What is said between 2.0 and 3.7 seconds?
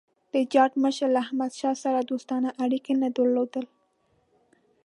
دوستانه اړیکي نه درلودل.